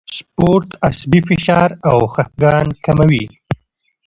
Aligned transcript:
سپورت 0.17 0.69
عصبي 0.87 1.19
فشار 1.27 1.69
او 1.89 1.99
خپګان 2.13 2.67
کموي. 2.85 3.25